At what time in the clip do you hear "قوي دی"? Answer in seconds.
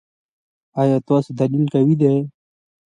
1.73-2.13